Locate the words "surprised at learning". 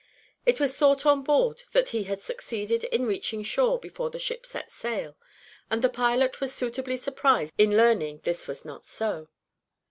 6.97-8.21